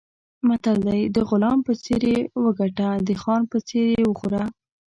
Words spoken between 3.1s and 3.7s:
خان په